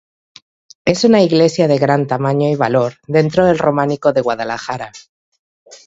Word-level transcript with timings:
Es 0.83 1.03
una 1.03 1.21
iglesia 1.21 1.67
de 1.67 1.77
gran 1.77 2.07
tamaño 2.07 2.49
y 2.49 2.55
valor 2.55 2.93
dentro 3.05 3.45
del 3.45 3.59
románico 3.59 4.13
de 4.13 4.21
Guadalajara. 4.21 4.91